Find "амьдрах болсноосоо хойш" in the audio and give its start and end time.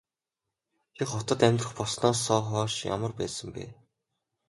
1.47-2.75